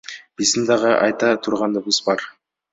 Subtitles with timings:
[0.41, 2.29] Биздин дагы айта тургандарыбыз бар.